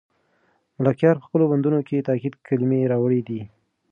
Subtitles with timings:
[0.81, 3.41] ملکیار په خپلو بندونو کې تاکېدي کلمې راوړي دي.